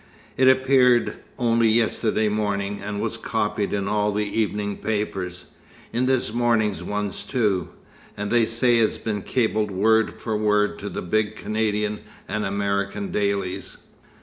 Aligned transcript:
"It 0.35 0.47
appeared 0.47 1.17
only 1.37 1.69
yesterday 1.69 2.27
morning, 2.27 2.81
and 2.83 2.99
was 2.99 3.17
copied 3.17 3.71
in 3.71 3.87
all 3.87 4.11
the 4.11 4.25
evening 4.25 4.77
papers; 4.77 5.51
in 5.93 6.07
this 6.07 6.33
morning's 6.33 6.83
ones 6.83 7.21
too; 7.21 7.69
and 8.17 8.31
they 8.31 8.47
say 8.47 8.79
it's 8.79 8.97
been 8.97 9.21
cabled 9.21 9.69
word 9.69 10.19
for 10.19 10.35
word 10.35 10.79
to 10.79 10.89
the 10.89 11.03
big 11.03 11.35
Canadian 11.35 11.99
and 12.27 12.45
American 12.47 13.11
dailies." 13.11 13.77